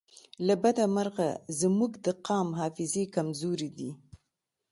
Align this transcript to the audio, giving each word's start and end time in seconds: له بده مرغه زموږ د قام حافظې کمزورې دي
له 0.47 0.53
بده 0.63 0.85
مرغه 0.95 1.29
زموږ 1.59 1.91
د 2.05 2.07
قام 2.27 2.47
حافظې 2.59 3.03
کمزورې 3.15 3.69
دي 3.77 3.91